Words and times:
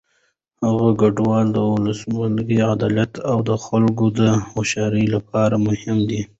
د 0.59 0.61
هغوی 0.69 0.93
ګډون 1.01 1.43
د 1.55 1.57
ولسواکۍ، 1.73 2.57
عدالت 2.71 3.11
او 3.31 3.37
د 3.49 3.51
خلکو 3.65 4.05
د 4.19 4.21
هوساینې 4.49 5.05
لپاره 5.15 5.55
مهم 5.67 5.97
دی. 6.09 6.21